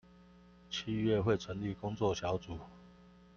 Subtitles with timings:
[0.67, 2.57] 七月會成立工作小組